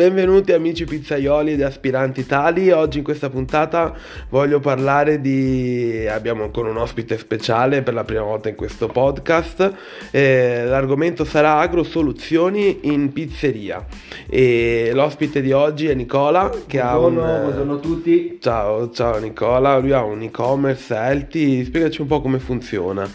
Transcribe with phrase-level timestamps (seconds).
[0.00, 3.94] Benvenuti amici pizzaioli ed aspiranti tali, oggi in questa puntata
[4.30, 6.06] voglio parlare di...
[6.08, 9.74] abbiamo ancora un ospite speciale per la prima volta in questo podcast,
[10.10, 13.84] eh, l'argomento sarà agrosoluzioni in pizzeria.
[14.26, 17.40] E l'ospite di oggi è Nicola che buongiorno, ha un...
[17.42, 18.38] Buongiorno a tutti.
[18.40, 23.06] Ciao, ciao Nicola, lui ha un e-commerce Elti, spiegaci un po' come funziona.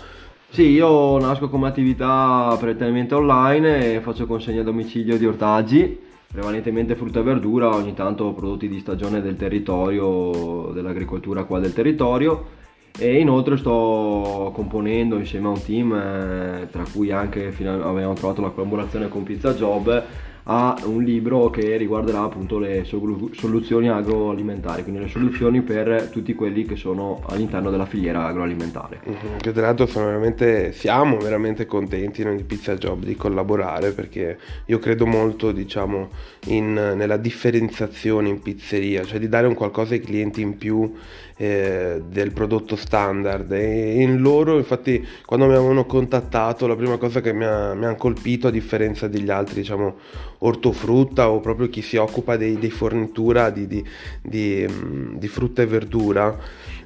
[0.50, 6.05] Sì, io nasco come attività prettamente online e faccio consegna a domicilio di ortaggi
[6.36, 12.64] prevalentemente frutta e verdura, ogni tanto prodotti di stagione del territorio, dell'agricoltura qua del territorio.
[12.98, 18.50] E inoltre sto componendo insieme a un team eh, tra cui anche abbiamo trovato la
[18.50, 20.04] collaborazione con Pizza Job
[20.48, 26.66] a un libro che riguarderà appunto le soluzioni agroalimentari, quindi le soluzioni per tutti quelli
[26.66, 29.02] che sono all'interno della filiera agroalimentare.
[29.08, 29.38] Mm-hmm.
[29.38, 34.78] Che tra l'altro veramente, siamo veramente contenti noi di Pizza Job di collaborare perché io
[34.78, 36.10] credo molto diciamo
[36.48, 40.94] in, nella differenziazione in pizzeria, cioè di dare un qualcosa ai clienti in più
[41.38, 43.52] eh, del prodotto standard.
[43.52, 47.86] E in loro infatti quando mi avevano contattato la prima cosa che mi, ha, mi
[47.86, 49.96] hanno colpito a differenza degli altri diciamo
[50.40, 53.84] ortofrutta o proprio chi si occupa di fornitura di, di,
[54.22, 56.38] di, mm, di frutta e verdura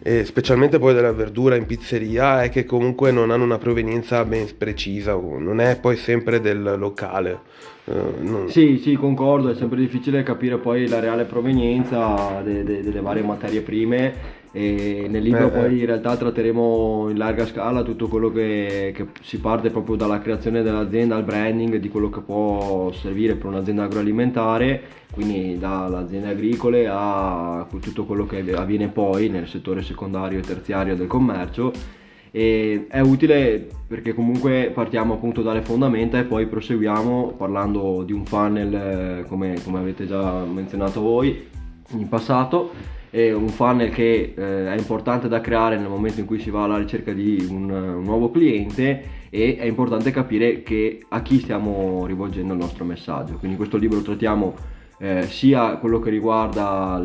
[0.01, 4.47] e specialmente poi della verdura in pizzeria è che comunque non hanno una provenienza ben
[4.57, 7.57] precisa non è poi sempre del locale.
[7.83, 8.49] Uh, non...
[8.49, 13.23] Sì, sì, concordo, è sempre difficile capire poi la reale provenienza de- de- delle varie
[13.23, 18.31] materie prime e nel libro eh, poi in realtà tratteremo in larga scala tutto quello
[18.31, 23.35] che, che, si parte proprio dalla creazione dell'azienda al branding di quello che può servire
[23.35, 29.81] per un'azienda agroalimentare quindi dalle aziende agricole a tutto quello che avviene poi nel settore
[29.81, 31.71] secondario e terziario del commercio.
[32.31, 38.23] E è utile perché comunque partiamo appunto dalle fondamenta e poi proseguiamo parlando di un
[38.23, 41.47] funnel come, come avete già menzionato voi
[41.93, 46.39] in passato è un funnel che eh, è importante da creare nel momento in cui
[46.39, 51.21] si va alla ricerca di un, un nuovo cliente e è importante capire che, a
[51.21, 53.33] chi stiamo rivolgendo il nostro messaggio.
[53.33, 54.55] Quindi in questo libro trattiamo
[55.01, 56.97] eh, sia quello che riguarda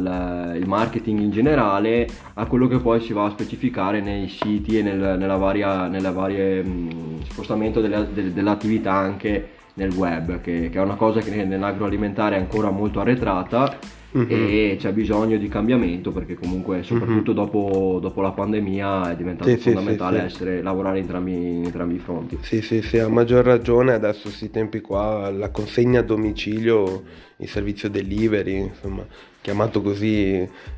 [0.53, 4.79] il, il, marketing in generale a quello che poi si va a specificare nei siti
[4.79, 10.71] e nel, nella varia, nella varie mh, spostamento delle, de, dell'attività anche nel web, che,
[10.71, 13.79] che, è una cosa che nell'agroalimentare è ancora molto arretrata
[14.15, 14.27] uh-huh.
[14.29, 17.37] e c'è bisogno di cambiamento perché comunque soprattutto uh-huh.
[17.37, 21.95] dopo, dopo, la pandemia è diventato sì, fondamentale sì, essere, lavorare in entrambi, in entrambi,
[21.97, 22.39] i fronti.
[22.41, 27.03] Sì, sì, sì, a maggior ragione adesso questi tempi qua la consegna a domicilio,
[27.39, 29.05] il servizio delivery, insomma
[29.45, 30.37] chiamato così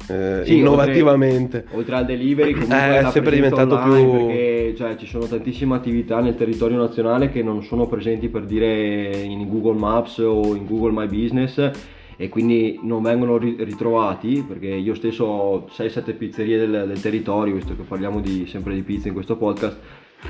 [0.08, 1.58] eh, sì, innovativamente.
[1.58, 4.26] Oltre, oltre, al delivery, comunque eh, è sempre diventato più.
[4.26, 9.16] Perché cioè, ci sono tantissime attività nel territorio nazionale che non sono presenti per dire
[9.18, 14.94] in Google Maps o in Google My Business e quindi non vengono ritrovati perché io
[14.94, 19.14] stesso ho 6-7 pizzerie del, del, territorio, visto che parliamo di, sempre di pizza in
[19.14, 19.78] questo podcast,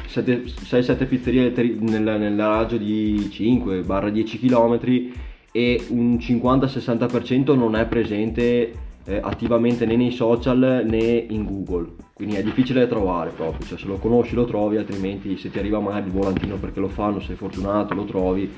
[0.08, 5.12] 6-7 pizzerie nel, nel raggio di 5-10 km
[5.52, 8.72] e un 50-60% non è presente
[9.06, 13.78] eh, attivamente né nei social né in Google quindi è difficile da trovare proprio cioè
[13.78, 17.20] se lo conosci lo trovi altrimenti se ti arriva magari il volantino perché lo fanno
[17.20, 18.52] sei fortunato lo trovi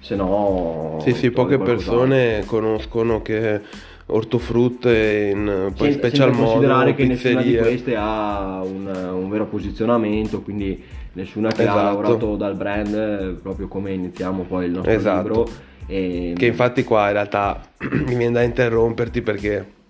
[0.00, 3.60] se no sì sì poche persone conoscono che
[4.06, 9.46] ortofrutte in poi Sen- special modo considerare che nessuna di queste ha un, un vero
[9.46, 10.82] posizionamento quindi
[11.14, 11.78] nessuna che esatto.
[11.78, 15.22] ha lavorato dal brand proprio come iniziamo poi il nostro esatto.
[15.22, 15.48] libro
[15.86, 16.34] e...
[16.36, 17.68] che infatti qua in realtà
[18.06, 19.82] mi viene da interromperti perché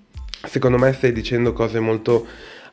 [0.46, 2.26] secondo me stai dicendo cose molto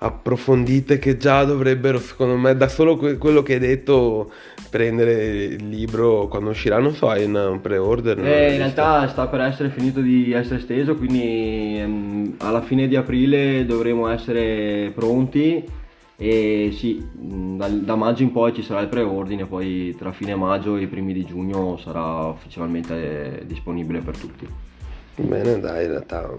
[0.04, 4.32] approfondite che già dovrebbero, secondo me, da solo que- quello che hai detto,
[4.70, 8.18] prendere il libro quando uscirà, non so, hai un pre-order?
[8.20, 12.96] Eh, in realtà sta per essere finito di essere steso, quindi ehm, alla fine di
[12.96, 15.64] aprile dovremo essere pronti
[16.22, 20.78] e sì, da, da, maggio in poi ci sarà il preordine, poi tra fine maggio
[20.78, 24.48] e i primi di giugno sarà ufficialmente disponibile per tutti.
[25.16, 26.30] Bene, dai, in realtà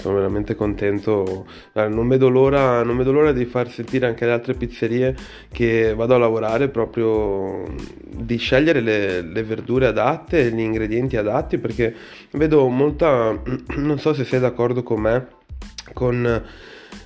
[0.00, 1.46] sono veramente contento.
[1.74, 5.14] Non vedo, l'ora, non vedo l'ora di far sentire anche le altre pizzerie
[5.52, 7.64] che vado a lavorare proprio
[8.08, 11.94] di scegliere le, le verdure adatte, gli ingredienti adatti, perché
[12.32, 13.38] vedo molta,
[13.76, 15.26] non so se sei d'accordo con me,
[15.92, 16.42] con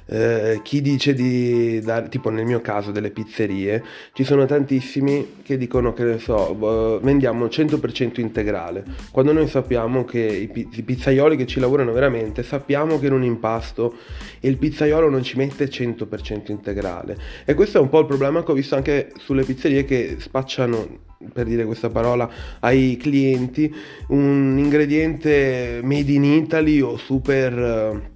[0.06, 3.82] eh, chi dice di dare, tipo nel mio caso delle pizzerie,
[4.12, 10.20] ci sono tantissimi che dicono che ne so, vendiamo 100% integrale, quando noi sappiamo che
[10.53, 13.94] i, i pizzaioli che ci lavorano veramente, sappiamo che in un impasto
[14.41, 17.17] il pizzaiolo non ci mette 100% integrale.
[17.44, 21.05] E questo è un po' il problema che ho visto anche sulle pizzerie che spacciano
[21.32, 22.29] per dire questa parola
[22.61, 23.75] ai clienti
[24.09, 28.14] un ingrediente made in Italy o super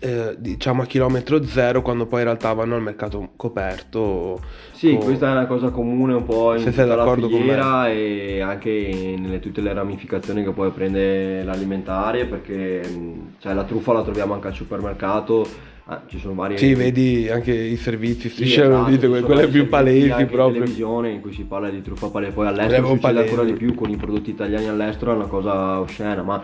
[0.00, 4.40] eh, diciamo a chilometro zero quando poi in realtà vanno al mercato coperto.
[4.72, 4.98] Sì, o...
[4.98, 9.40] questa è una cosa comune un po' in Se tutta la filiera e anche nelle
[9.40, 12.82] tutte le ramificazioni che poi prende l'alimentare perché
[13.38, 15.46] cioè, la truffa la troviamo anche al supermercato
[15.92, 16.56] Ah, ci sono varie...
[16.56, 20.60] Sì, vedi anche i servizi, sì, esatto, quelle più palesi proprio.
[20.60, 23.74] Televisione in cui si parla di truffa palese, poi all'estero si succede ancora di più
[23.74, 26.40] con i prodotti italiani all'estero, è una cosa oscena, ma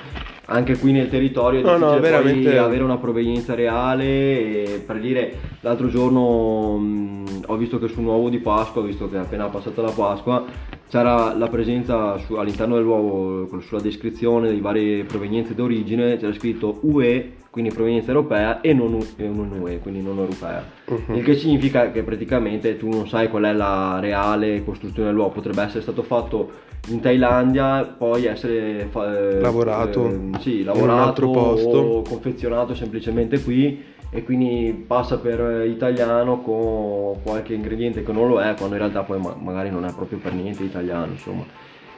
[0.46, 2.58] anche qui nel territorio è no, no, veramente...
[2.58, 8.38] avere una provenienza reale per dire l'altro giorno mh, ho visto che sul nuovo di
[8.38, 10.44] Pasqua, visto che è appena passata la Pasqua,
[10.88, 17.44] c'era la presenza su, all'interno dell'uovo sulla descrizione di varie provenienze d'origine, c'era scritto UE
[17.56, 20.62] quindi provenienza europea, e non, non UE, quindi non europea.
[20.84, 21.16] Uh-huh.
[21.16, 25.62] Il che significa che praticamente tu non sai qual è la reale costruzione dell'uovo, potrebbe
[25.62, 26.50] essere stato fatto
[26.86, 31.78] in Thailandia, poi essere fa- lavorato, eh, sì, lavorato in un altro posto.
[31.78, 38.40] o confezionato semplicemente qui e quindi passa per italiano con qualche ingrediente che non lo
[38.40, 41.44] è, quando in realtà poi ma- magari non è proprio per niente italiano, insomma.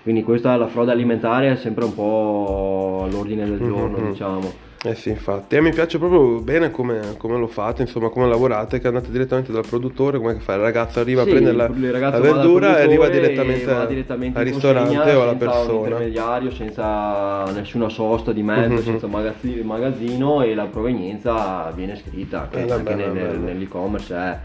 [0.03, 4.11] Quindi questa la frode alimentare è sempre un po' all'ordine del giorno, uh-huh.
[4.11, 4.67] diciamo.
[4.85, 5.57] Eh sì, infatti.
[5.57, 9.51] E mi piace proprio bene come, come, lo fate, insomma, come lavorate, che andate direttamente
[9.51, 13.09] dal produttore, come fa il ragazzo arriva sì, a prendere la, la verdura e arriva
[13.09, 15.59] direttamente, direttamente al ristorante o alla persona.
[15.59, 18.83] Senza un intermediario, senza nessuna sosta di mezzo, mm-hmm.
[18.83, 23.39] senza magazzino, magazzino, e la provenienza viene scritta, che eh, anche bella, nel, bella.
[23.39, 24.39] nell'e-commerce è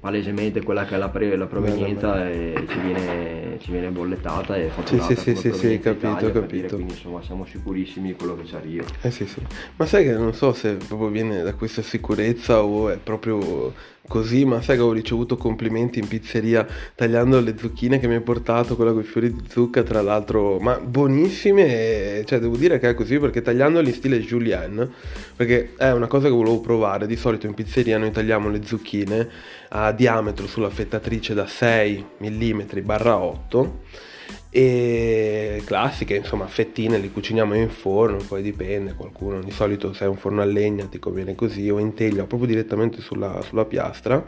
[0.00, 4.68] palesemente quella che è la, pre- la provenienza e ci viene, ci viene, bollettata e
[4.68, 6.46] fatturata sì, sì, sì, sì, capito, Italia, capito.
[6.46, 8.84] Dire, quindi insomma siamo sicurissimi di quello che ci arriva.
[9.02, 9.40] Eh sì, sì.
[9.76, 13.72] Ma sai che non so se proprio viene da questa sicurezza o è proprio
[14.06, 18.20] così, ma sai che ho ricevuto complimenti in pizzeria tagliando le zucchine che mi hai
[18.20, 22.88] portato, quella con i fiori di zucca, tra l'altro, ma buonissime, cioè devo dire che
[22.88, 24.88] è così perché tagliandoli in stile julienne,
[25.34, 29.28] perché è una cosa che volevo provare, di solito in pizzeria noi tagliamo le zucchine
[29.70, 34.14] a diametro sulla fettatrice da 6 mm barra 8
[34.56, 40.08] e classiche, insomma, fettine li cuciniamo in forno, poi dipende, qualcuno di solito se è
[40.08, 44.24] un forno a legna ti conviene così o in teglia proprio direttamente sulla, sulla piastra.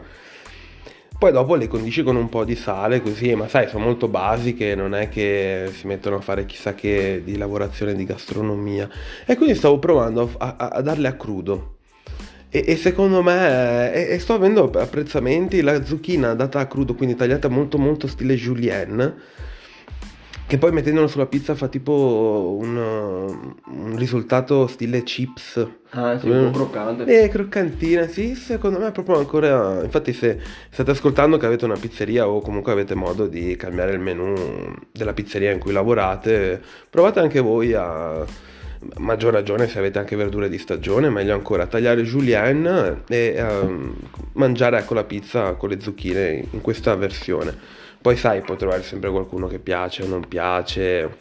[1.17, 4.75] Poi dopo le condisci con un po' di sale così, ma sai, sono molto basiche,
[4.75, 8.87] non è che si mettono a fare chissà che di lavorazione di gastronomia.
[9.25, 11.77] E quindi stavo provando a, a, a darle a crudo.
[12.49, 17.15] E, e secondo me, e, e sto avendo apprezzamenti, la zucchina data a crudo, quindi
[17.15, 19.47] tagliata molto molto stile julienne,
[20.49, 25.63] che poi mettendolo sulla pizza fa tipo un, un risultato stile chips.
[25.91, 27.03] Ah, sì, un po' croccante.
[27.05, 29.83] Eh, croccantina, sì, secondo me è proprio ancora...
[29.83, 30.39] Infatti se
[30.71, 35.13] state ascoltando che avete una pizzeria o comunque avete modo di cambiare il menù della
[35.13, 36.59] pizzeria in cui lavorate,
[36.89, 38.25] provate anche voi a
[38.97, 43.93] maggior ragione se avete anche verdure di stagione, meglio ancora tagliare julienne e um,
[44.33, 47.77] mangiare ecco la pizza con le zucchine in questa versione.
[48.01, 51.17] Poi sai, puoi trovare sempre qualcuno che piace o non piace.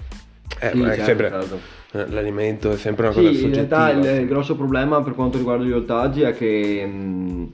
[0.60, 1.58] Eh, sì, certo, sempre, certo.
[1.92, 3.90] Eh, l'alimento è sempre una cosa sì, soggettiva.
[3.90, 7.52] In realtà il, il, grosso problema per quanto riguarda gli ortaggi è che mh,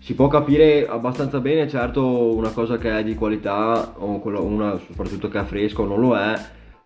[0.00, 5.28] si può capire abbastanza bene, certo una cosa che è di qualità o una soprattutto
[5.28, 6.34] che è fresca o non lo è,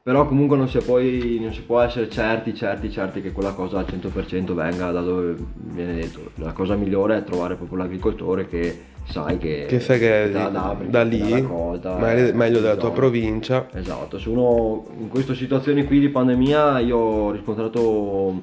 [0.03, 3.79] però comunque non si, poi, non si può essere certi, certi, certi che quella cosa
[3.79, 6.33] al 100% venga da dove viene detto.
[6.37, 10.77] La cosa migliore è trovare proprio l'agricoltore che sai che, che, sai che da, da,
[10.87, 13.69] da lì, raccolta, meglio, eh, meglio della tua provincia.
[13.73, 18.41] Esatto, se uno in queste situazioni qui di pandemia io ho riscontrato un,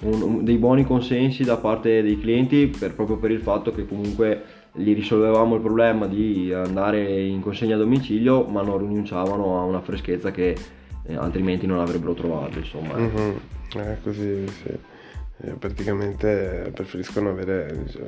[0.00, 4.42] un, dei buoni consensi da parte dei clienti per, proprio per il fatto che comunque
[4.72, 9.80] gli risolvevamo il problema di andare in consegna a domicilio ma non rinunciavano a una
[9.80, 10.56] freschezza che
[11.04, 12.96] eh, altrimenti non avrebbero trovato insomma.
[12.96, 13.36] Mm-hmm.
[13.76, 14.87] Eh, così sì.
[15.40, 18.02] Eh, praticamente preferiscono avere cioè,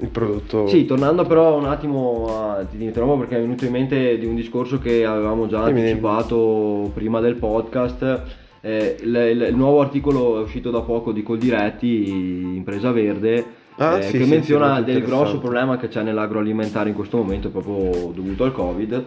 [0.00, 0.66] il prodotto.
[0.66, 4.34] Sì, tornando però un attimo, a, ti ritrovo perché è venuto in mente di un
[4.34, 8.22] discorso che avevamo già anticipato prima del podcast.
[8.60, 12.10] Eh, il, il, il, nuovo articolo è uscito da poco di Coldiretti,
[12.56, 13.44] Impresa Verde,
[13.76, 17.16] ah, eh, sì, che sì, menziona sì, del grosso problema che c'è nell'agroalimentare in questo
[17.16, 19.04] momento proprio dovuto al Covid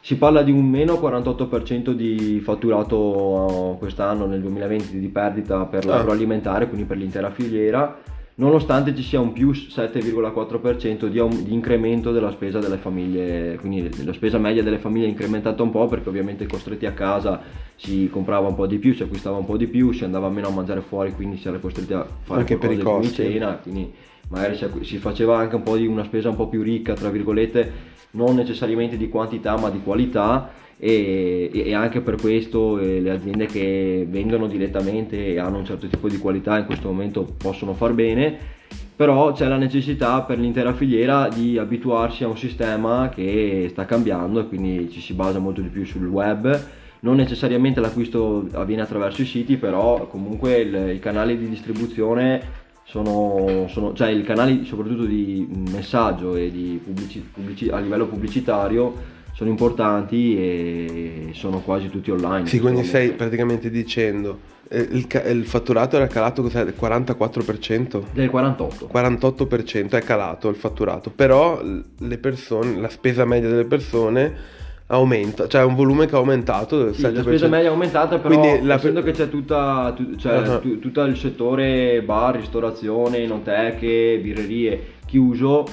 [0.00, 5.96] si parla di un meno 48% di fatturato quest'anno nel 2020 di perdita per ah.
[5.96, 7.98] l'agroalimentare, quindi per l'intera filiera.
[8.36, 14.14] nonostante ci sia un più 7,4% di, di, incremento della spesa delle famiglie, quindi la
[14.14, 17.42] spesa media delle famiglie è incrementata un po' perché ovviamente costretti a casa
[17.76, 20.48] si comprava un po' di più, si acquistava un po' di più, si andava meno
[20.48, 23.12] a mangiare fuori, quindi si era costretti a fare anche per i costi.
[23.12, 23.92] cena, quindi
[24.30, 27.10] magari si, si faceva anche un po' di una spesa un po' più ricca, tra
[27.10, 33.10] virgolette, non necessariamente di quantità ma di qualità e, e anche per questo eh, le
[33.10, 37.74] aziende che vendono direttamente e hanno un certo tipo di qualità in questo momento possono
[37.74, 38.58] far bene
[39.00, 44.40] però c'è la necessità per l'intera filiera di abituarsi a un sistema che sta cambiando
[44.40, 46.66] e quindi ci si basa molto di più sul web.
[47.00, 52.42] Non necessariamente l'acquisto avviene attraverso i siti però comunque il, i canali di distribuzione
[52.90, 59.18] sono, sono, cioè i canali soprattutto di messaggio e di pubblici, pubblici, a livello pubblicitario
[59.32, 62.48] sono importanti e sono quasi tutti online.
[62.48, 68.02] Sì, quindi stai praticamente dicendo eh, il, il, fatturato era calato cos'è, del 44%?
[68.12, 68.88] Del 48%.
[68.92, 74.58] 48% è calato il fatturato, però le persone, la spesa media delle persone
[74.90, 76.92] aumenta, cioè un volume che ha aumentato.
[76.92, 78.74] Sì, la spesa media è aumentata, però Quindi la...
[78.74, 80.60] essendo che c'è tutta, tu, cioè, uh-huh.
[80.60, 85.64] tu, tutto il settore bar, ristorazione, inoteche, birrerie chiuso,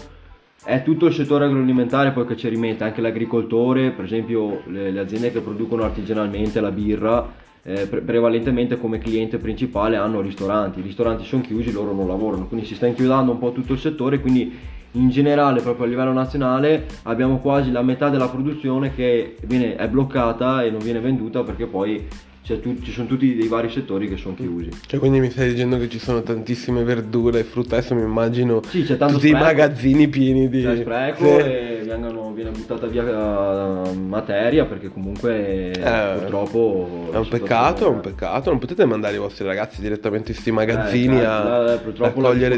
[0.63, 4.99] è tutto il settore agroalimentare poi che ci rimette, anche l'agricoltore, per esempio le, le
[4.99, 7.45] aziende che producono artigianalmente la birra.
[7.63, 12.47] Eh, pre- prevalentemente come cliente principale hanno ristoranti, i ristoranti sono chiusi, loro non lavorano,
[12.47, 14.57] quindi si sta inchiodando un po' tutto il settore, quindi
[14.91, 19.87] in generale proprio a livello nazionale abbiamo quasi la metà della produzione che viene, è
[19.87, 22.07] bloccata e non viene venduta perché poi
[22.55, 24.69] tu, ci sono tutti dei vari settori che sono chiusi.
[24.85, 28.61] Cioè, quindi mi stai dicendo che ci sono tantissime verdure e frutta, adesso mi immagino
[28.63, 30.61] sì, tutti spreco, i magazzini pieni di...
[30.61, 31.45] C'è spreco sì.
[31.45, 37.09] e vengono, viene buttata via uh, materia perché comunque eh, purtroppo...
[37.11, 40.51] È un peccato, è un peccato, non potete mandare i vostri ragazzi direttamente in questi
[40.51, 41.77] magazzini eh, certo, a, eh, a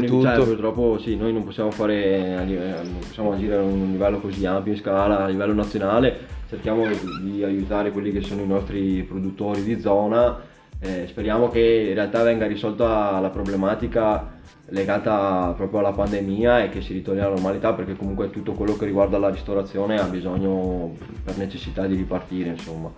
[0.00, 0.22] tutto.
[0.22, 4.72] Cioè, purtroppo sì, noi non possiamo fare, non possiamo agire a un livello così ampio
[4.72, 6.84] in scala, a livello nazionale cerchiamo
[7.22, 10.48] di aiutare quelli che sono i nostri produttori di zona.
[10.80, 14.38] Eh, speriamo che in realtà venga risolta la problematica
[14.70, 18.86] legata proprio alla pandemia e che si ritorni alla normalità perché comunque tutto quello che
[18.86, 20.94] riguarda la ristorazione ha bisogno
[21.24, 22.90] per necessità di ripartire insomma.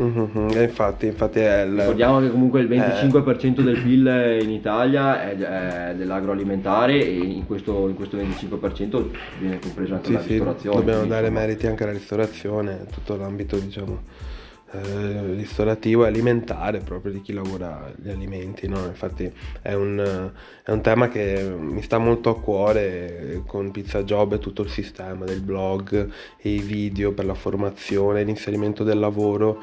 [0.00, 1.78] Mm-hmm, infatti, infatti è il...
[1.78, 3.62] Ricordiamo che comunque il 25% eh...
[3.62, 9.06] del PIL in Italia è, è dell'agroalimentare e in questo, in questo, 25%
[9.38, 10.76] viene compreso anche sì, la ristorazione.
[10.76, 14.28] Sì, dobbiamo dare meriti anche alla ristorazione, tutto l'ambito diciamo
[14.72, 18.68] eh, ristorativo e alimentare proprio di chi lavora gli alimenti.
[18.68, 18.84] No?
[18.84, 20.30] Infatti è un,
[20.62, 24.68] è un, tema che mi sta molto a cuore con Pizza Job e tutto il
[24.68, 29.60] sistema del blog e i video per la formazione, l'inserimento del lavoro.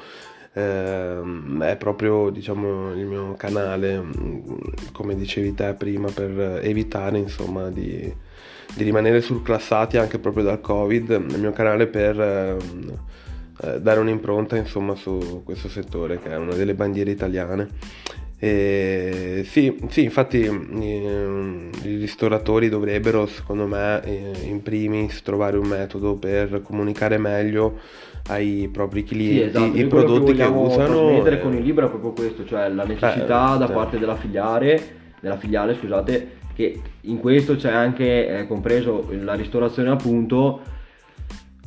[0.51, 1.21] Eh,
[1.59, 4.03] è proprio diciamo il mio canale
[4.91, 8.11] come dicevi te prima per evitare insomma di,
[8.73, 12.57] di rimanere surclassati anche proprio dal covid il mio canale per eh,
[13.61, 17.67] eh, dare un'impronta insomma su questo settore che è una delle bandiere italiane.
[18.39, 25.67] E sì, sì, infatti eh, i ristoratori dovrebbero, secondo me, eh, in primis trovare un
[25.67, 27.79] metodo per comunicare meglio
[28.27, 29.77] ai propri clienti sì, esatto.
[29.77, 31.07] i prodotti che, che usano.
[31.07, 34.95] trasmettere con il libro è proprio questo, cioè la necessità eh, da parte della filiale,
[35.19, 40.61] della filiale, scusate, che in questo c'è anche eh, compreso la ristorazione appunto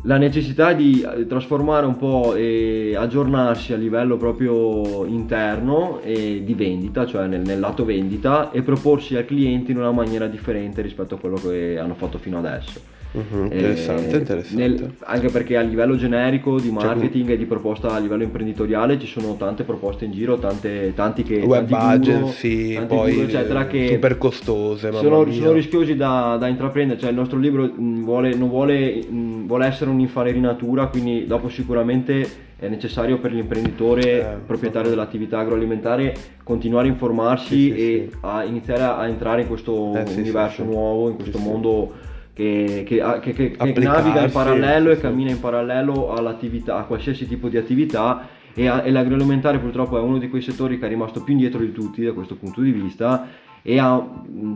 [0.03, 6.55] la necessità di eh, trasformare un po' e aggiornarsi a livello proprio interno e di
[6.55, 11.17] vendita, cioè nel, nel, lato vendita e proporsi al cliente in una maniera differente rispetto
[11.17, 13.00] a quello che hanno fatto fino adesso.
[13.13, 14.57] Uh-huh, interessante, eh, interessante.
[14.57, 18.23] Nel, anche perché a livello generico di cioè, marketing cioè, e di proposta a livello
[18.23, 21.41] imprenditoriale ci sono tante proposte in giro, tante, tanti che...
[21.41, 24.93] Web tanti agency, guru, poi guru, eccetera, che super costose.
[24.93, 29.47] Sono, sono, rischiosi da, da, intraprendere, cioè il nostro libro mh, vuole, non vuole, mh,
[29.47, 36.15] vuole essere un'infarinatura, quindi dopo sicuramente è necessario per l'imprenditore eh, proprietario dell'attività agroalimentare
[36.45, 38.19] continuare a informarsi sì, sì, e sì.
[38.21, 42.09] a iniziare a entrare in questo eh, universo nuovo, in questo mondo
[42.41, 42.85] che,
[43.21, 47.59] che, che, che naviga in parallelo e cammina in parallelo all'attività, a qualsiasi tipo di
[47.59, 51.35] attività e, a, e, l'agroalimentare purtroppo è uno di quei settori che è rimasto più
[51.35, 53.29] indietro di tutti da questo punto di vista
[53.61, 54.03] e ha,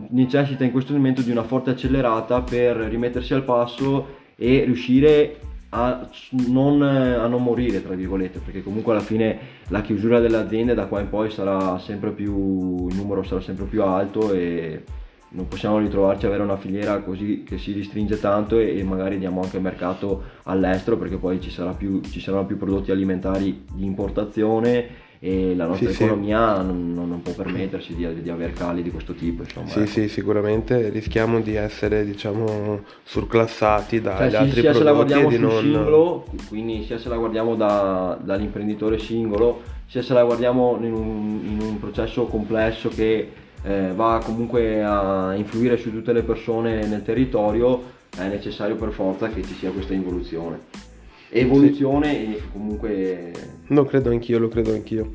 [0.09, 5.39] necessita in questo momento di una forte accelerata per rimettersi al passo e riuscire
[5.69, 6.09] a
[6.47, 9.37] non, a non, morire, tra virgolette, perché comunque alla fine
[9.67, 13.65] la chiusura delle aziende da qua in poi sarà sempre più, il numero sarà sempre
[13.65, 14.83] più alto e
[15.35, 19.19] non possiamo ritrovarci a avere una filiera così che si ristringe tanto e, e magari
[19.19, 23.85] diamo anche mercato all'estero perché poi ci, sarà più, ci saranno più prodotti alimentari di
[23.85, 26.67] importazione e la nostra sì, economia sì.
[26.67, 29.43] Non, non, può permettersi di, di avere cali di questo tipo.
[29.43, 29.89] Insomma, sì, ecco.
[29.89, 34.77] sì, sicuramente rischiamo di essere diciamo surclassati dagli cioè, altri sia prodotti.
[34.77, 35.61] Se la guardiamo di sul non...
[35.61, 41.41] singolo, quindi sia se la guardiamo da, dall'imprenditore singolo, sia se la guardiamo in un,
[41.43, 47.03] in un processo complesso che eh, va comunque a influire su tutte le persone nel
[47.03, 50.93] territorio, è necessario per forza che ci sia questa involuzione
[51.29, 52.35] evoluzione sì.
[52.35, 53.31] e comunque...
[53.67, 55.11] Lo credo anch'io, lo credo anch'io.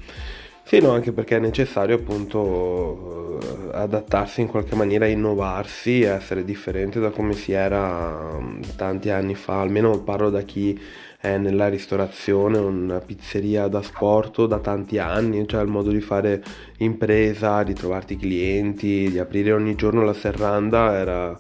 [0.70, 7.10] Sì, anche perché è necessario appunto eh, adattarsi in qualche maniera, innovarsi, essere differente da
[7.10, 10.80] come si era mm, tanti anni fa, almeno parlo da chi
[11.18, 16.40] è nella ristorazione, una pizzeria da sport da tanti anni, cioè il modo di fare
[16.78, 21.36] impresa, di trovarti clienti, di aprire ogni giorno la serranda era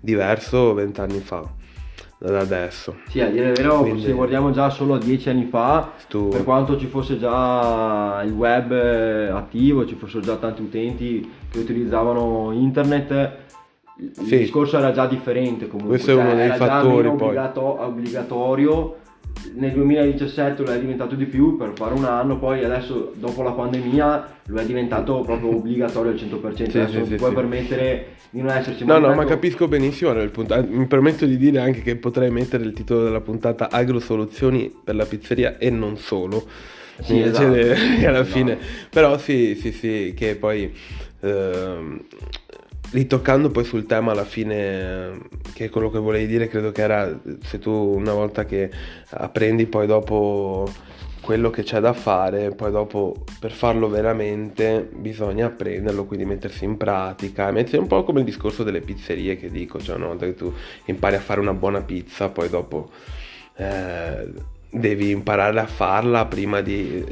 [0.00, 1.61] diverso vent'anni fa
[2.30, 2.96] da adesso.
[3.08, 4.02] Sì, a dire il vero, Quindi...
[4.02, 6.28] se guardiamo già solo a dieci anni fa, tu...
[6.28, 11.58] per quanto ci fosse già il web eh, attivo, ci fossero già tanti utenti che
[11.58, 13.30] utilizzavano internet,
[13.96, 14.38] il sì.
[14.38, 15.96] discorso era già differente comunque.
[15.96, 17.28] Questo cioè, è uno dei fattori poi.
[17.28, 18.96] Obbligato- obbligatorio
[19.54, 23.52] nel 2017 lo è diventato di più per fare un anno, poi adesso dopo la
[23.52, 28.06] pandemia lo è diventato proprio obbligatorio al 100%, sì, adesso sì, non sì, puoi permettere
[28.30, 28.84] di non esserci.
[28.84, 33.04] No, no, ma capisco benissimo, mi permetto di dire anche che potrei mettere il titolo
[33.04, 36.46] della puntata Agrosoluzioni per la pizzeria e non solo.
[37.00, 37.52] Sì, esatto,
[38.06, 38.58] alla fine,
[38.90, 40.72] però sì, sì, sì, che poi...
[41.20, 42.04] Ehm,
[42.92, 45.18] Ritoccando poi sul tema alla fine,
[45.54, 48.70] che è quello che volevi dire, credo che era se tu una volta che
[49.12, 50.70] apprendi poi dopo
[51.22, 56.76] quello che c'è da fare, poi dopo per farlo veramente bisogna apprenderlo, quindi mettersi in
[56.76, 60.34] pratica, mettere un po' come il discorso delle pizzerie che dico, cioè una volta che
[60.34, 60.52] tu
[60.84, 62.90] impari a fare una buona pizza, poi dopo
[63.56, 64.30] eh,
[64.68, 67.02] devi imparare a farla prima di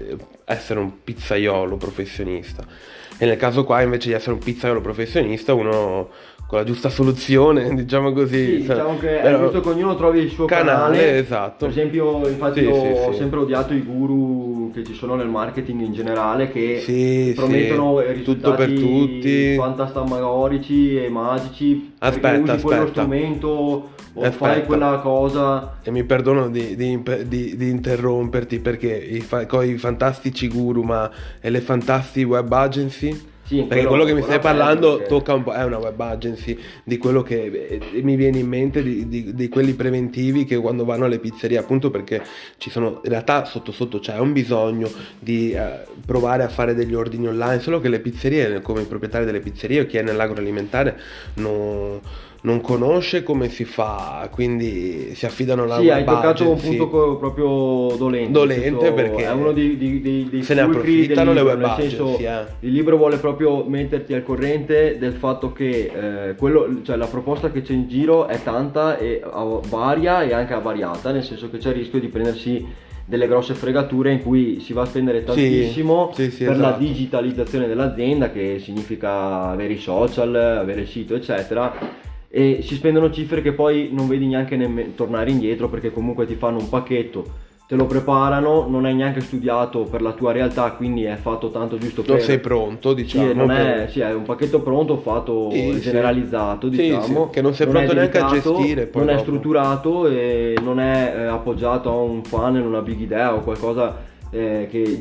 [0.45, 6.09] essere un pizzaiolo professionista e nel caso qua invece di essere un pizzaiolo professionista uno
[6.47, 10.31] con la giusta soluzione diciamo così sì, diciamo che è giusto che ognuno trovi il
[10.31, 11.19] suo canale, canale.
[11.19, 11.67] Esatto.
[11.67, 15.83] per esempio infatti sì, ho sì, sempre odiato i guru che ci sono nel marketing
[15.83, 19.55] in generale che promettono risultati tutto per tutti.
[19.55, 21.93] fantastamagorici e magici.
[21.99, 24.53] Aspetta usi quello strumento o Aspetta.
[24.53, 25.77] fai quella cosa?
[25.83, 31.11] E mi perdono di, di, di, di interromperti perché i, fa, i fantastici guru ma
[31.41, 33.29] e le fantastiche web agency?
[33.51, 35.09] Sì, perché quello, che mi stai parlando perché...
[35.09, 38.81] tocca un po', è una web agency di quello che eh, mi viene in mente
[38.81, 42.23] di, di, di, quelli preventivi che quando vanno alle pizzerie, appunto perché
[42.59, 46.95] ci sono, in realtà sotto sotto c'è un bisogno di eh, provare a fare degli
[46.95, 50.97] ordini online, solo che le pizzerie, come i proprietari delle pizzerie o chi è nell'agroalimentare,
[51.35, 52.01] non
[52.43, 57.95] non conosce come si fa, quindi si affidano alla Sì, hai toccato un punto proprio
[57.97, 58.31] dolente.
[58.31, 62.19] Dolente perché è uno dei, dei, dei se ne approfittano libro, le web agency, senso,
[62.19, 62.45] eh.
[62.61, 67.51] Il libro vuole proprio metterti al corrente del fatto che eh, quello, cioè, la proposta
[67.51, 69.23] che c'è in giro è tanta e
[69.69, 74.13] varia e anche avariata, nel senso che c'è il rischio di prendersi delle grosse fregature
[74.13, 76.71] in cui si va a spendere tantissimo sì, sì, sì, per esatto.
[76.71, 81.99] la digitalizzazione dell'azienda che significa avere i social, avere il sito eccetera
[82.33, 86.37] e si spendono cifre che poi non vedi neanche nemm- tornare indietro perché comunque ti
[86.37, 91.05] fanno un pacchetto te lo preparano, non hai neanche studiato per la tua realtà, quindi
[91.05, 92.17] è fatto tanto giusto per...
[92.17, 93.29] Non sei pronto, diciamo.
[93.29, 96.79] Sì, non è, sì, è un pacchetto pronto, fatto sì, generalizzato, sì.
[96.79, 97.27] diciamo.
[97.27, 98.87] Sì, che non sei non pronto neanche a gestire.
[98.87, 99.19] Poi non dopo.
[99.19, 104.09] è strutturato e non è eh, appoggiato a un funnel, una big idea o qualcosa
[104.33, 104.99] eh, che,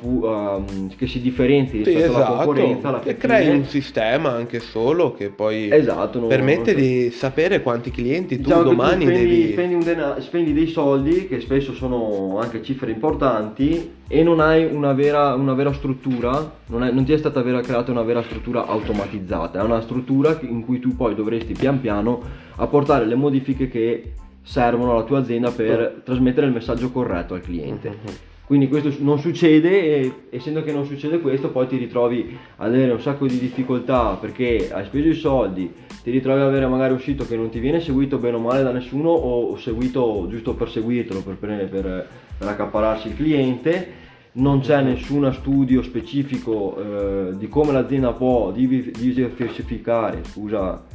[0.00, 2.34] fu, um, che, si differenzi rispetto sì, esatto.
[2.34, 6.82] alla concorrenza alla e crei un sistema anche solo che poi esatto, non, permette non
[6.82, 6.86] so.
[6.88, 11.28] di sapere quanti clienti diciamo tu domani tu spendi, devi spendi, denaro, spendi, dei soldi
[11.28, 16.82] che spesso sono anche cifre importanti e non hai una vera, una vera struttura non,
[16.82, 20.64] è, non, ti è stata vera, creata una vera struttura automatizzata è una struttura in
[20.64, 22.20] cui tu poi dovresti pian piano
[22.56, 27.88] apportare le modifiche che servono alla tua azienda per trasmettere il messaggio corretto al cliente
[27.88, 28.30] uh-huh.
[28.52, 32.92] Quindi questo non succede e essendo che non succede questo poi ti ritrovi ad avere
[32.92, 37.00] un sacco di difficoltà perché hai speso i soldi, ti ritrovi ad avere magari un
[37.00, 40.68] sito che non ti viene seguito bene o male da nessuno o seguito giusto per
[40.68, 43.86] seguirtelo, per, per, per, per accapararsi il cliente,
[44.32, 50.91] non c'è nessun studio specifico eh, di come l'azienda può diversificare, scusa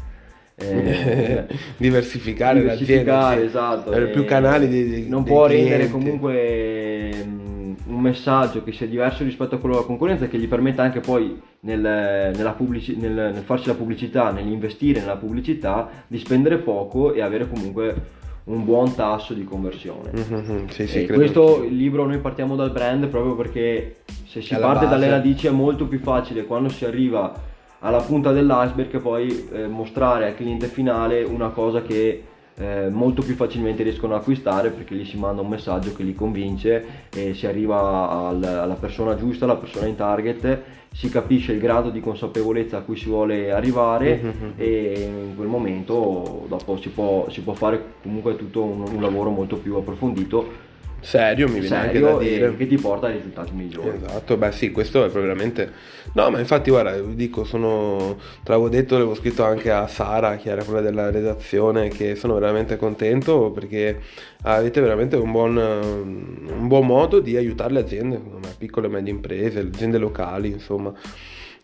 [0.60, 1.46] eh,
[1.78, 7.12] diversificare, diversificare l'azienda esatto avere più canali di, di non può rendere comunque
[7.88, 11.39] un messaggio che sia diverso rispetto a quello della concorrenza che gli permetta anche poi
[11.62, 17.48] nel, pubblici- nel, nel farsi la pubblicità, nell'investire nella pubblicità, di spendere poco e avere
[17.48, 18.15] comunque
[18.46, 20.12] un buon tasso di conversione.
[20.15, 24.86] Mm-hmm, sì, sì, questo il libro noi partiamo dal brand proprio perché se si parte
[24.86, 25.00] base.
[25.00, 30.28] dalle radici è molto più facile quando si arriva alla punta dell'iceberg poi eh, mostrare
[30.28, 32.24] al cliente finale una cosa che
[32.60, 36.16] eh, molto più facilmente riescono ad acquistare perché gli si manda un messaggio che li
[36.16, 40.62] convince e si arriva al, alla persona giusta, alla persona in target,
[40.92, 44.52] si capisce il grado di consapevolezza a cui si vuole arrivare mm-hmm.
[44.56, 49.30] e in quel momento dopo si può, si può fare comunque tutto un, un lavoro
[49.30, 50.66] molto più approfondito
[51.08, 52.54] serio mi viene anche da dire.
[52.58, 53.98] che ti porta ai risultati migliori.
[54.04, 55.72] Esatto beh sì questo è veramente
[56.12, 60.50] no ma infatti guarda dico sono te l'avevo detto l'avevo scritto anche a Sara che
[60.50, 64.02] era quella della redazione che sono veramente contento perché
[64.41, 68.20] avete veramente un buon, un buon modo di aiutare le aziende
[68.58, 70.93] piccole e medie imprese le aziende locali insomma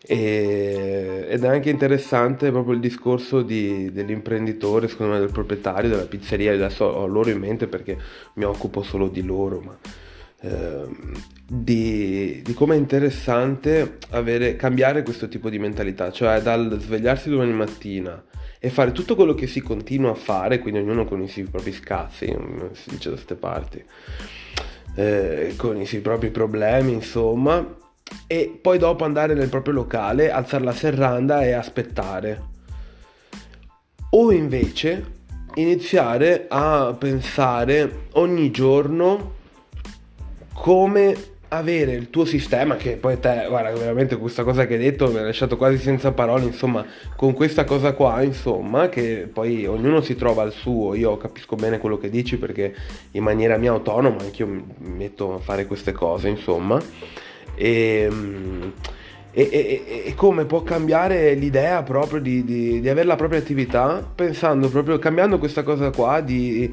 [0.06, 6.04] e, ed è anche interessante proprio il discorso di, dell'imprenditore, secondo me del proprietario della
[6.04, 7.96] pizzeria, adesso ho loro in mente perché
[8.34, 9.78] mi occupo solo di loro, ma
[10.40, 10.86] eh,
[11.46, 17.52] di, di come è interessante avere, cambiare questo tipo di mentalità, cioè dal svegliarsi domani
[17.52, 18.22] mattina
[18.58, 22.26] e fare tutto quello che si continua a fare, quindi ognuno con i propri scazzi,
[22.72, 23.82] si dice da queste parti,
[24.96, 27.82] eh, con i propri problemi, insomma,
[28.26, 32.52] e poi dopo andare nel proprio locale, alzare la serranda e aspettare.
[34.10, 35.12] O invece
[35.54, 39.42] iniziare a pensare ogni giorno
[40.52, 45.10] come avere il tuo sistema che poi te, guarda, veramente questa cosa che hai detto
[45.12, 50.00] mi ha lasciato quasi senza parole, insomma, con questa cosa qua, insomma, che poi ognuno
[50.00, 52.74] si trova al suo, io capisco bene quello che dici perché
[53.12, 56.80] in maniera mia autonoma anch'io mi metto a fare queste cose, insomma
[57.56, 58.72] Ehm,
[59.36, 64.08] e, e, e, come può cambiare l'idea proprio di, di, di, avere la propria attività
[64.14, 66.72] pensando proprio, cambiando questa cosa qua di,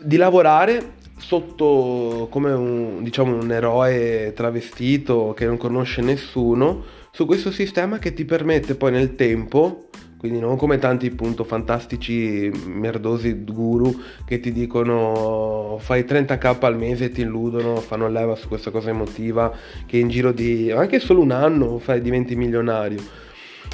[0.00, 7.50] di lavorare sotto come un, diciamo, un eroe travestito che non conosce nessuno su questo
[7.50, 9.89] sistema che ti permette poi nel tempo
[10.20, 17.06] quindi non come tanti appunto fantastici merdosi guru che ti dicono fai 30k al mese
[17.06, 19.50] e ti illudono, fanno leva su questa cosa emotiva
[19.86, 23.00] che in giro di anche solo un anno fai, diventi milionario.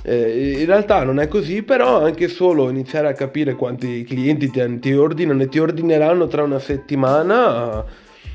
[0.05, 4.79] Eh, in realtà non è così, però anche solo iniziare a capire quanti clienti ti,
[4.79, 7.85] ti ordinano e ti ordineranno tra una settimana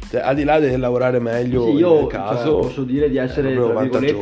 [0.10, 3.56] cioè, al di là del lavorare meglio sì, io caso, cioè, posso dire di essere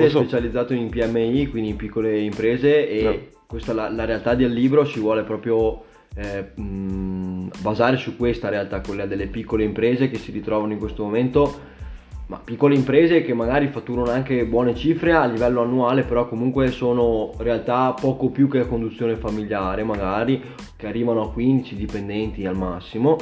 [0.10, 4.86] specializzato in PMI quindi in piccole imprese e no questa la, la realtà del libro
[4.86, 5.86] si vuole proprio
[6.16, 11.02] eh, mh, basare su questa realtà, quella delle piccole imprese che si ritrovano in questo
[11.02, 11.60] momento,
[12.28, 17.34] ma piccole imprese che magari fatturano anche buone cifre a livello annuale, però comunque sono
[17.40, 20.40] realtà poco più che a conduzione familiare, magari
[20.76, 23.18] che arrivano a 15 dipendenti al massimo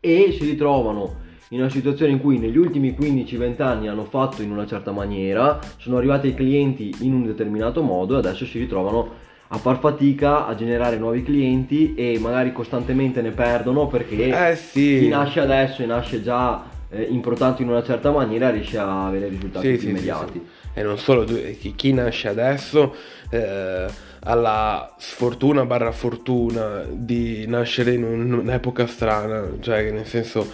[0.00, 4.50] e si ritrovano in una situazione in cui negli ultimi 15-20 anni hanno fatto in
[4.50, 9.28] una certa maniera, sono arrivati ai clienti in un determinato modo e adesso si ritrovano
[9.52, 14.98] a far fatica a generare nuovi clienti e magari costantemente ne perdono perché eh sì.
[15.00, 19.28] chi nasce adesso e nasce già eh, improntato in una certa maniera riesce a avere
[19.28, 20.32] risultati sì, immediati.
[20.34, 22.94] Sì, e non solo chi, nasce adesso
[23.28, 23.86] eh,
[24.20, 30.46] ha la sfortuna barra fortuna di nascere in un, un'epoca strana, cioè nel senso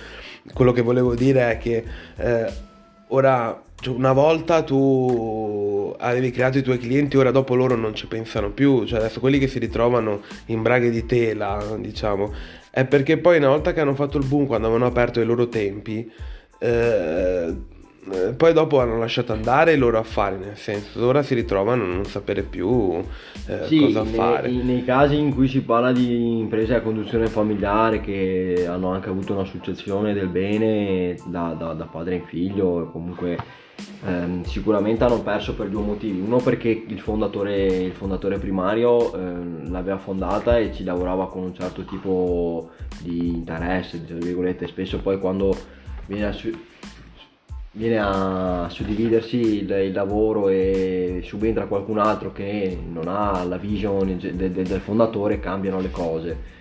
[0.54, 1.85] quello che volevo dire è che
[2.16, 2.52] eh,
[3.09, 8.06] ora cioè, una volta tu avevi creato i tuoi clienti, ora dopo loro non ci
[8.06, 12.32] pensano più, cioè adesso quelli che si ritrovano in braghe di tela, diciamo,
[12.70, 15.48] è perché poi una volta che hanno fatto il boom, quando avevano aperto i loro
[15.48, 16.10] tempi,
[16.58, 17.54] eh,
[18.08, 21.86] eh, poi dopo hanno lasciato andare i loro affari, nel senso, ora si ritrovano a
[21.86, 23.02] non sapere più
[23.46, 24.48] eh, sì, cosa nei, fare.
[24.48, 29.32] Nei casi in cui si parla di imprese a conduzione familiare che hanno anche avuto
[29.32, 33.36] una successione del bene da, da, da padre in figlio, comunque
[34.04, 36.20] ehm, sicuramente hanno perso per due motivi.
[36.20, 41.54] Uno perché il fondatore, il fondatore primario ehm, l'aveva fondata e ci lavorava con un
[41.54, 45.56] certo tipo di interesse, tra virgolette, spesso poi quando
[46.06, 46.32] viene a
[47.76, 54.16] viene a suddividersi il, il, lavoro e subentra qualcun altro che non ha la vision
[54.18, 56.54] de, de, del fondatore, cambiano le cose.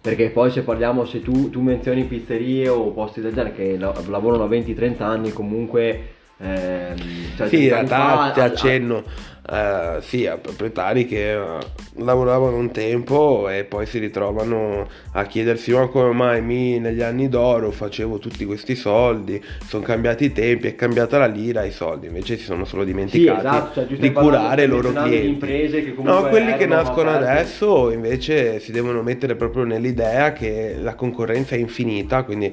[0.00, 3.92] Perché poi se parliamo, se tu, tu menzioni pizzerie o posti del genere che la,
[4.06, 6.96] lavorano 20-30 anni, comunque Ehm,
[7.36, 9.32] cioè, sì, in realtà ti accenno.
[9.46, 11.58] Uh, sì, a proprietari che uh,
[12.02, 17.28] lavoravano un tempo e poi si ritrovano a chiedersi ma come mai mi negli anni
[17.28, 22.06] d'oro facevo tutti questi soldi, sono cambiati i tempi, è cambiata la lira, i soldi
[22.06, 25.94] invece si sono solo dimenticati sì, esatto, cioè, di curare i loro clienti.
[25.98, 31.58] no, quelli che nascono adesso invece si devono mettere proprio nell'idea che la concorrenza è
[31.58, 32.50] infinita, quindi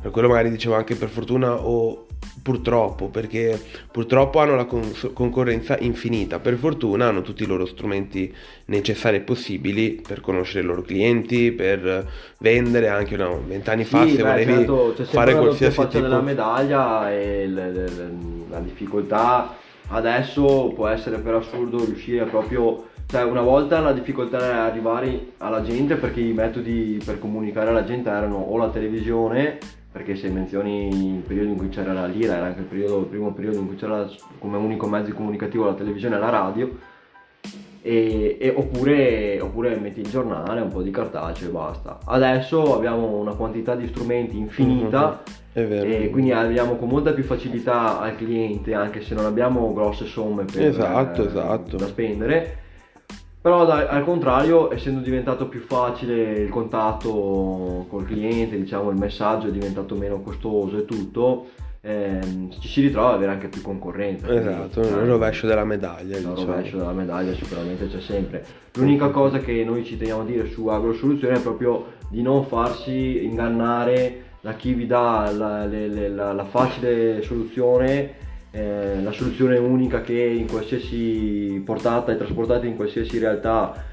[0.00, 2.06] per quello magari dicevo anche per fortuna o
[2.42, 3.60] purtroppo, perché
[3.90, 8.34] purtroppo hanno la con- concorrenza infinita, per fortuna hanno tutti i loro strumenti
[8.66, 12.08] necessari e possibili per conoscere i loro clienti, per
[12.38, 17.12] vendere anche no, vent'anni fa sì, se beh, volevi certo, fare qualsiasi tipo della medaglia
[17.12, 18.12] e le, le, le,
[18.48, 19.56] la difficoltà
[19.88, 25.62] adesso può essere per assurdo riuscire proprio cioè una volta la difficoltà era arrivare alla
[25.62, 29.58] gente perché i metodi per comunicare alla gente erano o la televisione
[29.92, 33.06] perché se menzioni il periodo in cui c'era la lira era anche il, periodo, il
[33.06, 36.78] primo periodo in cui c'era come unico mezzo comunicativo la televisione e la radio
[37.82, 41.98] e, e oppure, oppure, metti il giornale, un po' di cartaceo e basta.
[42.04, 45.22] Adesso abbiamo una quantità di strumenti infinita
[45.58, 46.02] mm-hmm.
[46.02, 50.44] e quindi arriviamo con molta più facilità al cliente anche se non abbiamo grosse somme
[50.44, 51.76] per, esatto, eh, esatto.
[51.76, 52.58] da spendere
[53.40, 59.48] però da, al contrario, essendo diventato più facile il contatto col cliente, diciamo il messaggio
[59.48, 61.46] è diventato meno costoso e tutto,
[61.80, 64.28] ehm, ci si ritrova ad avere anche più concorrenza.
[64.28, 66.18] Esatto, il rovescio della medaglia.
[66.18, 66.52] Il diciamo.
[66.52, 68.44] rovescio della medaglia sicuramente c'è sempre.
[68.74, 73.24] L'unica cosa che noi ci teniamo a dire su AgroSoluzione è proprio di non farsi
[73.24, 80.00] ingannare da chi vi dà la, la, la, la facile soluzione eh, la soluzione unica
[80.00, 83.88] che in qualsiasi portata e trasportata in qualsiasi realtà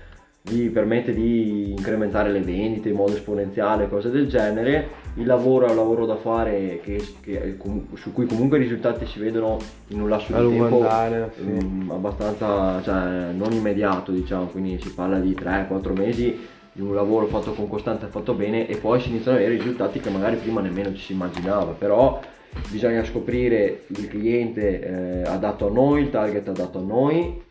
[0.50, 5.06] vi permette di incrementare le vendite in modo esponenziale, cose del genere.
[5.16, 7.58] Il lavoro è un lavoro da fare che, che,
[7.96, 11.42] su cui comunque i risultati si vedono in un lasso di tempo andare, sì.
[11.44, 17.26] um, abbastanza, cioè non immediato diciamo, quindi si parla di 3-4 mesi di un lavoro
[17.26, 20.36] fatto con costanza e fatto bene e poi si iniziano ad avere risultati che magari
[20.36, 22.22] prima nemmeno ci si immaginava, però
[22.70, 27.42] bisogna scoprire il cliente eh, adatto a noi, il target adatto a noi,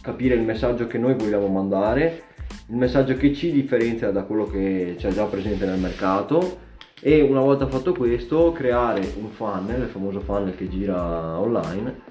[0.00, 2.22] capire il messaggio che noi vogliamo mandare,
[2.68, 6.68] il messaggio che ci differenzia da quello che c'è già presente nel mercato
[7.00, 12.08] e una volta fatto questo creare un funnel, il famoso funnel che gira online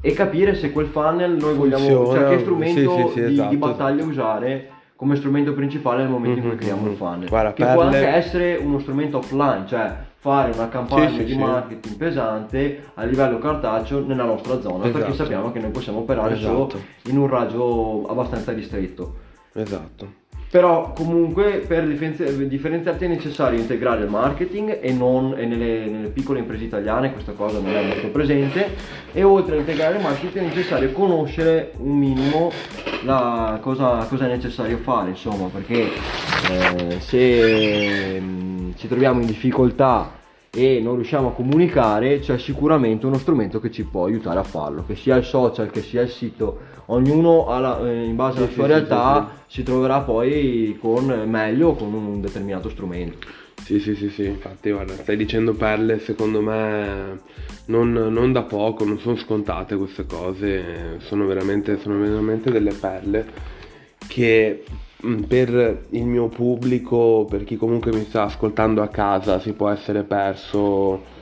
[0.00, 3.32] e capire se quel funnel noi vogliamo, Funziona, cioè che strumento sì, sì, sì, di,
[3.32, 3.48] esatto.
[3.48, 6.50] di, battaglia usare come strumento principale nel momento mm-hmm.
[6.50, 7.28] in cui mhm, creiamo il funnel.
[7.28, 11.32] Guarda, che può anche essere uno strumento offline, cioè fare una campagna sì, sì, di
[11.32, 11.38] sì.
[11.38, 14.98] marketing pesante a livello cartaceo nella nostra zona esatto.
[14.98, 16.68] perché sappiamo che noi possiamo operare esatto.
[16.70, 19.14] solo in un raggio abbastanza ristretto.
[19.54, 20.24] Esatto.
[20.50, 26.40] Però comunque per differenziarti è necessario integrare il marketing e, non, e nelle, nelle, piccole
[26.40, 28.74] imprese italiane questa cosa non è molto presente
[29.12, 32.50] e oltre a integrare il marketing è necessario conoscere un minimo
[33.04, 35.88] la, cosa, cosa, è necessario fare insomma perché
[36.50, 38.20] eh, se
[38.76, 40.12] ci troviamo in difficoltà
[40.50, 44.84] e non riusciamo a comunicare c'è sicuramente uno strumento che ci può aiutare a farlo
[44.86, 48.54] che sia il social che sia il sito ognuno la, eh, in base alla sì,
[48.54, 53.44] sua sì, realtà sì, si troverà poi con meglio con un determinato strumento.
[53.62, 57.20] Sì, sì, sì, sì, infatti guarda, stai dicendo perle, secondo me
[57.66, 63.26] non, non, da poco, non sono scontate queste cose, sono veramente, sono veramente delle perle
[64.06, 64.62] che
[65.26, 70.02] per il mio pubblico, per chi comunque mi sta ascoltando a casa, si può essere
[70.02, 71.14] perso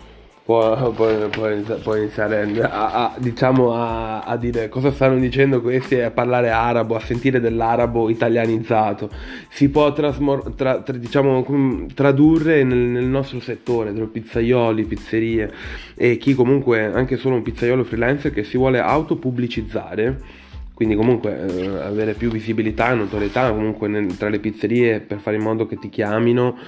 [0.45, 6.11] può, può, può, iniziare a, a, diciamo a, a, dire cosa stanno dicendo questi a
[6.11, 9.09] parlare arabo, a sentire dell'arabo italianizzato.
[9.49, 15.53] Si può trasmor, tra, tra, diciamo, tradurre nel, nel, nostro settore, tra pizzaioli, pizzerie
[15.95, 20.43] e chi comunque anche solo un pizzaiolo freelancer che si vuole autopubblicizzare
[20.75, 25.37] quindi comunque eh, avere più visibilità e notorietà comunque nel, tra le pizzerie per fare
[25.37, 26.59] in modo che ti chiamino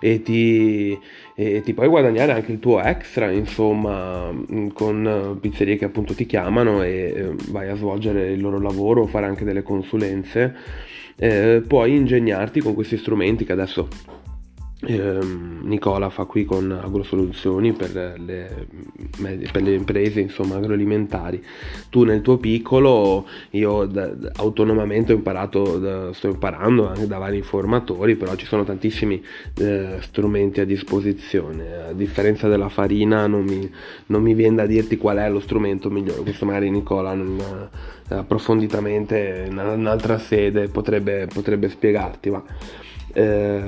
[0.00, 0.98] e ti,
[1.34, 6.24] e ti puoi guadagnare anche il tuo extra, insomma, mm, con pizzerie che appunto ti
[6.24, 10.56] chiamano e eh, vai a svolgere il loro lavoro, fare anche delle consulenze.
[11.16, 13.88] Eh, puoi ingegnarti con questi strumenti che adesso
[14.82, 18.66] Ehm, Nicola fa qui con Agrosoluzioni per le,
[19.52, 21.44] per le imprese insomma, agroalimentari.
[21.90, 27.42] Tu nel tuo piccolo, io da, autonomamente ho imparato, da, sto imparando anche da vari
[27.42, 29.22] formatori, però ci sono tantissimi
[29.58, 31.88] eh, strumenti a disposizione.
[31.88, 33.70] A differenza della farina non mi,
[34.06, 38.14] non mi, viene da dirti qual è lo strumento migliore, questo magari Nicola non, eh,
[38.14, 42.30] approfonditamente in un'altra sede potrebbe, potrebbe spiegarti.
[42.30, 42.42] Ma
[43.12, 43.62] eh,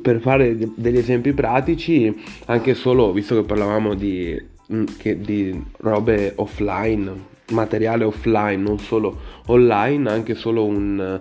[0.00, 2.14] per fare degli esempi pratici,
[2.46, 4.40] anche solo visto che parlavamo di
[4.72, 7.12] mm, che, di robe offline,
[7.52, 11.20] materiale offline, non solo online, anche solo un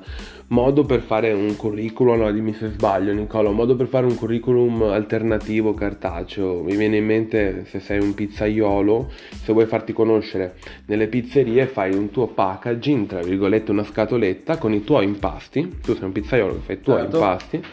[0.54, 4.16] modo per fare un curriculum, no, dimmi se sbaglio Nicola, un modo per fare un
[4.16, 6.62] curriculum alternativo cartaceo.
[6.62, 9.12] Mi viene in mente se sei un pizzaiolo,
[9.44, 14.74] se vuoi farti conoscere nelle pizzerie, fai un tuo packaging, tra virgolette una scatoletta con
[14.74, 15.80] i tuoi impasti.
[15.82, 17.16] Tu sei un pizzaiolo che fai i tuoi certo.
[17.16, 17.64] impasti.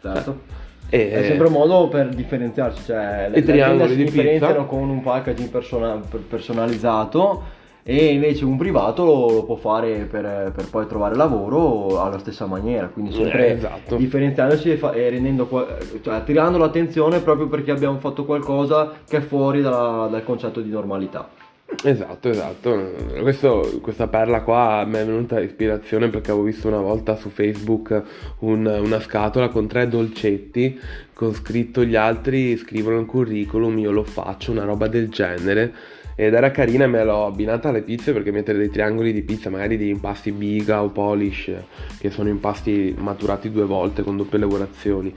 [0.00, 0.40] Certo.
[0.88, 5.48] E, è sempre un modo per differenziarsi, cioè le, le si differenziano con un packaging
[5.48, 7.53] persona, personalizzato
[7.86, 12.46] e invece un privato lo, lo può fare per, per, poi trovare lavoro alla stessa
[12.46, 13.96] maniera, quindi sempre eh, esatto.
[13.96, 15.46] differenziandosi e, fa, e rendendo,
[16.00, 20.70] cioè, attirando l'attenzione proprio perché abbiamo fatto qualcosa che è fuori dalla, dal concetto di
[20.70, 21.28] normalità.
[21.82, 22.92] Esatto, esatto.
[23.20, 28.02] Questo, questa perla qua mi è venuta ispirazione perché avevo visto una volta su Facebook
[28.40, 30.78] un, una scatola con tre dolcetti
[31.12, 35.72] con scritto gli altri scrivono il curriculum, io lo faccio, una roba del genere
[36.14, 39.50] ed era carina e me l'ho abbinata alle pizze perché mettere dei triangoli di pizza,
[39.50, 41.52] magari di impasti biga o polish,
[41.98, 45.14] che sono impasti maturati due volte con doppie lavorazioni.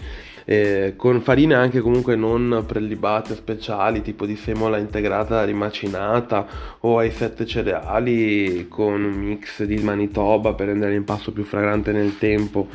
[0.49, 6.47] Eh, con farine anche comunque non prelibate speciali tipo di semola integrata rimacinata
[6.79, 12.17] o ai sette cereali con un mix di manitoba per rendere l'impasto più fragrante nel
[12.17, 12.69] tempo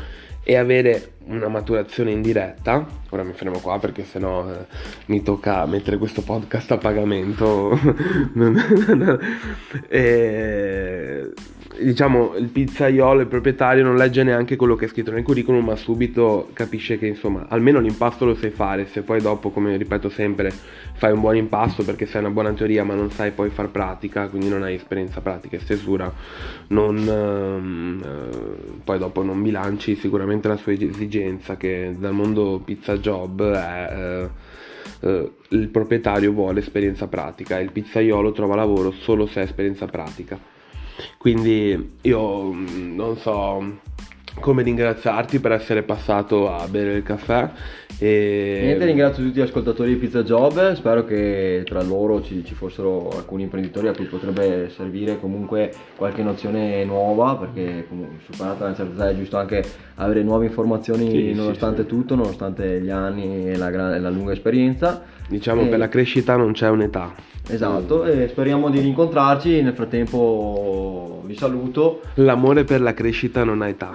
[0.44, 2.85] e avere una maturazione in diretta.
[3.11, 4.66] Ora mi fermo qua perché sennò eh,
[5.07, 7.78] mi tocca mettere questo podcast a pagamento.
[9.88, 11.33] e,
[11.80, 15.76] diciamo il pizzaiolo, il proprietario non legge neanche quello che è scritto nel curriculum, ma
[15.76, 18.87] subito capisce che insomma almeno l'impasto lo sai fare.
[18.87, 20.52] Se poi dopo, come ripeto sempre,
[20.94, 24.28] fai un buon impasto perché sai una buona teoria, ma non sai poi far pratica,
[24.28, 26.12] quindi non hai esperienza pratica e stesura,
[26.68, 32.96] non, ehm, eh, poi dopo non bilanci sicuramente la sua esigenza che dal mondo pizza
[32.96, 33.88] job è.
[33.90, 34.61] Eh,
[35.00, 39.87] Uh, il proprietario vuole esperienza pratica e il pizzaiolo trova lavoro solo se ha esperienza
[39.87, 40.38] pratica.
[41.18, 43.81] Quindi io mm, non so
[44.40, 47.50] come ringraziarti per essere passato a bere il caffè.
[47.98, 48.61] E...
[48.62, 53.11] Niente, ringrazio tutti gli ascoltatori di Pizza Job, spero che tra loro ci, ci, fossero
[53.11, 57.87] alcuni imprenditori a cui potrebbe servire comunque qualche nozione nuova, perché
[58.24, 59.64] superata una certa età è giusto anche
[59.96, 64.33] avere nuove informazioni sì, nonostante sì, tutto, nonostante gli anni e la, e la lunga
[64.33, 65.02] esperienza.
[65.28, 67.32] Diciamo che per la crescita non c'è un'età.
[67.48, 69.62] Esatto, e speriamo di rincontrarci.
[69.62, 72.00] Nel frattempo vi saluto.
[72.14, 73.94] L'amore per la crescita non ha età.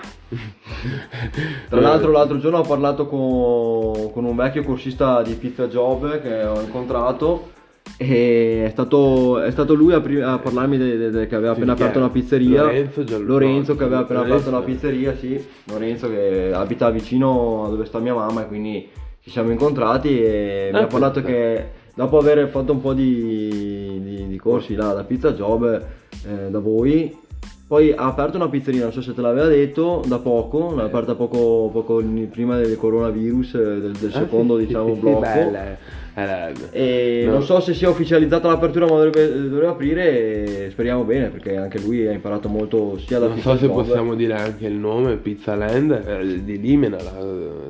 [1.70, 6.44] Tra l'altro l'altro giorno ho parlato con, con un vecchio corsista di Pizza Job che
[6.44, 7.56] ho incontrato
[7.96, 11.72] e è stato, è stato lui a, a parlarmi de, de, de, che aveva appena
[11.72, 12.64] aperto una pizzeria.
[12.64, 15.44] Lorenzo, Lorenzo che aveva appena aperto una pizzeria, sì.
[15.66, 18.90] Lorenzo che abita vicino a dove sta mia mamma e quindi
[19.22, 24.00] ci siamo incontrati e mi ha ah, parlato che dopo aver fatto un po' di,
[24.04, 25.84] di, di corsi là da Pizza Job
[26.26, 27.26] eh, da voi
[27.68, 31.16] poi ha aperto una pizzeria, non so se te l'aveva detto, da poco, l'ha aperta
[31.16, 35.20] poco, poco prima del coronavirus, eh, del, del ah, secondo diciamo blocco.
[35.20, 35.78] Bella.
[36.18, 37.34] Eh, e no.
[37.34, 41.80] non so se sia ufficializzata l'apertura, ma dovrebbe, dovrebbe, aprire e speriamo bene perché anche
[41.80, 45.54] lui ha imparato molto sia da Non so se possiamo dire anche il nome, Pizza
[45.54, 47.14] Land, eh, di Limena, la,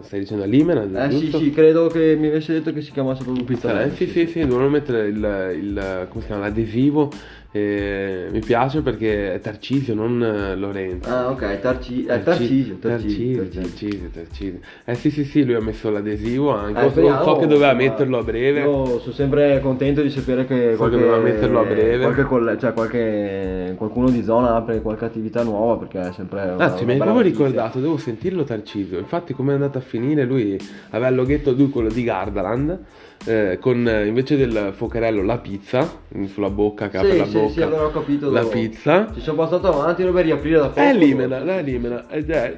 [0.01, 0.83] stai dicendo Limena?
[0.83, 1.39] Eh giusto?
[1.39, 3.79] sì, sì, credo che mi avesse detto che si chiamasse proprio Pizza, Land.
[3.79, 3.95] Land.
[3.97, 7.11] Sì, sì, sì, devono mettere il, il, come si chiama, l'adesivo
[7.51, 11.09] e mi piace perché è Tarcisio, non eh, Lorenzo.
[11.09, 15.89] Ah, ok, Tarci- è Tarcisio, Tarcisio, Tarcisio, Tarcisio, Eh sì, sì, sì, lui ha messo
[15.89, 16.85] l'adesivo anche.
[16.85, 18.36] Eh, speriamo, so che doveva metterlo a breve.
[18.37, 22.03] Io sono sempre contento di sapere che, so qualche, che metterlo a breve.
[22.03, 26.55] Qualche coll- cioè qualche, qualcuno di zona apre qualche attività nuova perché è sempre.
[26.57, 28.97] Anzi, mi hai proprio ricordato, devo sentirlo Tarcisio.
[28.99, 30.57] Infatti, come è andato a finire, lui
[30.89, 32.79] aveva il loghetto lui quello di Gardaland
[33.25, 37.33] eh, con eh, invece del focherello la pizza sulla bocca che sì, apre la sì,
[37.33, 40.79] bocca sì, allora ho capito la pizza ci sono passato avanti per riaprire da poco
[40.79, 42.55] è limena è limena ed è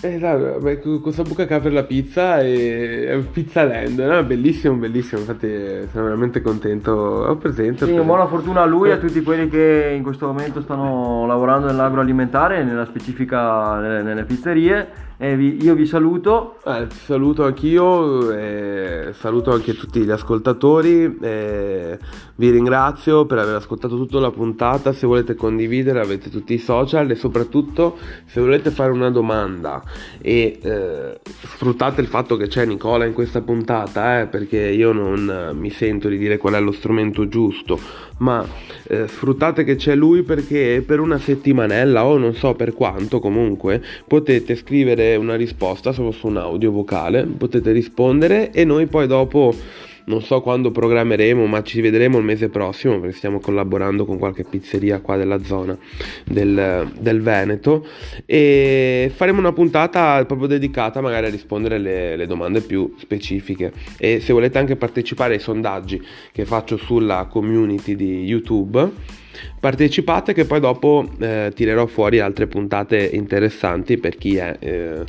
[0.00, 4.22] eh, dai, questa buca che apre la pizza è un pizza land, no?
[4.22, 5.48] bellissimo, bellissimo, infatti
[5.90, 6.92] sono veramente contento.
[6.92, 7.86] Ho presente.
[7.86, 11.66] Sì, buona fortuna a lui e a tutti quelli che in questo momento stanno lavorando
[11.66, 16.58] nell'agroalimentare, nella specifica nelle, nelle pizzerie eh, vi, io vi saluto.
[16.64, 21.18] Eh, ti saluto anch'io, eh, saluto anche tutti gli ascoltatori.
[21.20, 21.98] Eh,
[22.36, 24.92] vi ringrazio per aver ascoltato tutta la puntata.
[24.92, 29.82] Se volete condividere, avete tutti i social e soprattutto se volete fare una domanda
[30.20, 35.50] e eh, sfruttate il fatto che c'è Nicola in questa puntata, eh, perché io non
[35.58, 37.78] mi sento di dire qual è lo strumento giusto,
[38.18, 38.46] ma
[38.88, 43.82] eh, sfruttate che c'è lui perché per una settimanella o non so per quanto comunque
[44.06, 49.54] potete scrivere una risposta solo su un audio vocale, potete rispondere e noi poi dopo
[50.08, 54.44] non so quando programmeremo, ma ci vedremo il mese prossimo perché stiamo collaborando con qualche
[54.44, 55.76] pizzeria qua della zona
[56.24, 57.86] del, del Veneto.
[58.26, 63.72] E faremo una puntata proprio dedicata magari a rispondere alle, alle domande più specifiche.
[63.98, 66.02] E se volete anche partecipare ai sondaggi
[66.32, 68.90] che faccio sulla community di YouTube
[69.60, 75.04] partecipate che poi dopo eh, tirerò fuori altre puntate interessanti per chi è eh,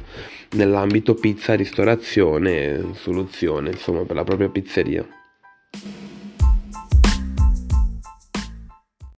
[0.52, 5.06] nell'ambito pizza, ristorazione, soluzione, insomma per la propria pizzeria.